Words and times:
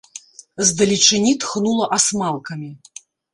З 0.69 0.71
далечыні 0.79 1.33
тхнула 1.43 1.91
асмалкамі. 1.99 2.73